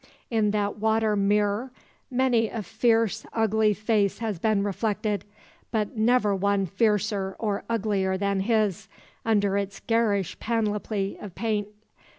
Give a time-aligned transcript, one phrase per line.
[0.31, 1.71] In that water mirror
[2.09, 5.25] many a fierce ugly face has been reflected
[5.69, 8.87] but never one fiercer or uglier than his,
[9.23, 11.67] under its garish panoply of paint.